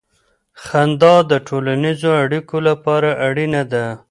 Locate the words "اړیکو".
2.23-2.57